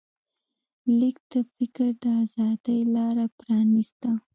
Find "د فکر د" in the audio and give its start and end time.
1.31-2.03